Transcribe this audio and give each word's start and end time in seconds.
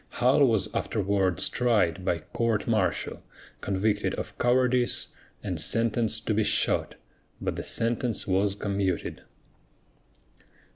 Hull 0.13 0.47
was 0.47 0.67
afterwards 0.73 1.47
tried 1.47 2.03
by 2.03 2.17
court 2.33 2.65
martial, 2.65 3.21
convicted 3.61 4.15
of 4.15 4.35
cowardice, 4.39 5.09
and 5.43 5.61
sentenced 5.61 6.25
to 6.25 6.33
be 6.33 6.43
shot, 6.43 6.95
but 7.39 7.55
the 7.55 7.61
sentence 7.61 8.25
was 8.25 8.55
commuted. 8.55 9.21